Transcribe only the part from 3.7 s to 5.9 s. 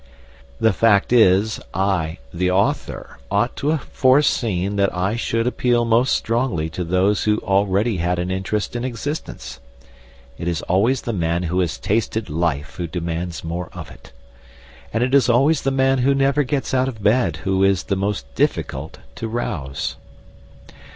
foreseen that I should appeal